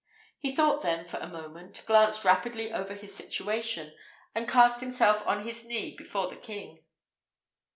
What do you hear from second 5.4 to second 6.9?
his knee before the king.